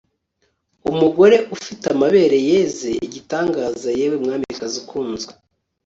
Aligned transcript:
Umugore 0.91 1.37
ufite 1.55 1.85
amabere 1.93 2.37
yeze 2.49 2.89
igitangaza 3.05 3.89
yewe 3.99 4.15
mwamikazi 4.23 4.75
ukunzwe 4.83 5.31